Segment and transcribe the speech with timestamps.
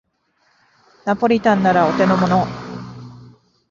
[1.05, 2.47] ナポリタンならお手のもの